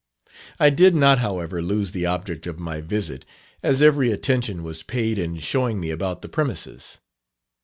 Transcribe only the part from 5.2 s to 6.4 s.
showing me about the